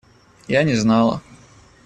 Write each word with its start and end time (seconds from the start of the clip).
Я 0.47 0.63
не 0.63 0.73
знала. 0.73 1.21